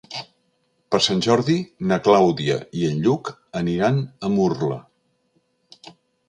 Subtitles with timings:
[0.93, 1.57] Per Sant Jordi
[1.91, 4.79] na Clàudia i en Lluc aniran a Murla.